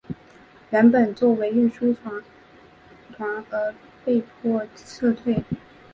[0.71, 2.23] 原本作为输送船
[3.15, 3.71] 团而
[4.03, 5.43] 被逼撤退。